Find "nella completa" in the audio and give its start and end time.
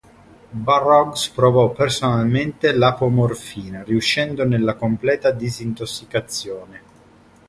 4.47-5.29